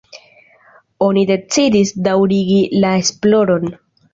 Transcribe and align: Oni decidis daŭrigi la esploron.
Oni 1.09 1.25
decidis 1.31 1.93
daŭrigi 2.09 2.59
la 2.85 2.95
esploron. 3.03 3.71